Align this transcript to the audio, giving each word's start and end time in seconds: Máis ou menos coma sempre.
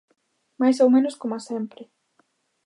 Máis 0.61 0.77
ou 0.83 0.89
menos 0.95 1.17
coma 1.21 1.39
sempre. 1.49 1.81